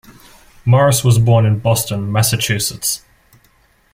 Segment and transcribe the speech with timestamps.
[0.65, 3.05] Morris was born in Boston, Massachusetts.